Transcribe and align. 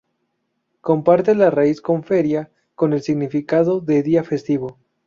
Comparte 0.81 1.35
la 1.35 1.51
raíz 1.51 1.79
con 1.79 2.03
feria 2.03 2.49
con 2.73 2.93
el 2.93 3.03
significado 3.03 3.81
de 3.81 4.01
día 4.01 4.23
festivo. 4.23 4.79